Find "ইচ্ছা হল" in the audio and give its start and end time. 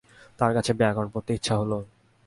1.33-1.71